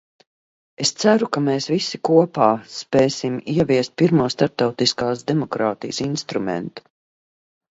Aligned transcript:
Es 0.83 0.91
ceru, 1.01 1.25
ka 1.35 1.43
mēs 1.47 1.67
visi 1.71 1.99
kopā 2.09 2.47
spēsim 2.77 3.37
ieviest 3.55 3.93
pirmo 4.03 4.27
starptautiskas 4.37 5.23
demokrātijas 5.33 6.01
instrumentu. 6.11 6.89